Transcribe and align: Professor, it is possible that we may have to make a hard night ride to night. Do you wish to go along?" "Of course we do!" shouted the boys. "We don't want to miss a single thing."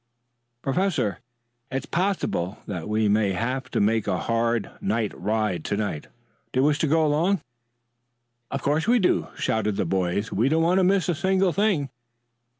Professor, 0.63 1.19
it 1.69 1.77
is 1.77 1.85
possible 1.85 2.57
that 2.65 2.89
we 2.89 3.07
may 3.07 3.33
have 3.33 3.69
to 3.69 3.79
make 3.79 4.07
a 4.07 4.17
hard 4.17 4.71
night 4.81 5.13
ride 5.15 5.63
to 5.63 5.77
night. 5.77 6.07
Do 6.51 6.61
you 6.61 6.63
wish 6.63 6.79
to 6.79 6.87
go 6.87 7.05
along?" 7.05 7.39
"Of 8.49 8.63
course 8.63 8.87
we 8.87 8.97
do!" 8.97 9.27
shouted 9.35 9.75
the 9.75 9.85
boys. 9.85 10.31
"We 10.31 10.49
don't 10.49 10.63
want 10.63 10.79
to 10.79 10.83
miss 10.83 11.07
a 11.07 11.13
single 11.13 11.53
thing." 11.53 11.91